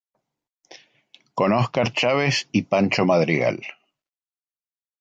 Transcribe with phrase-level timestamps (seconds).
[1.35, 3.61] Con Óscar Chávez y Pancho Madrigal.